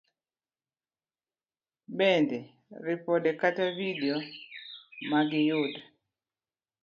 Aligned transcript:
Bende, 1.97 2.39
ripode 2.85 3.29
kata 3.41 3.65
vidio 3.77 4.17
ma 5.09 5.19
giyud 5.29 5.73